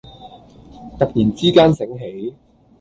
[0.99, 2.33] 突然之間醒起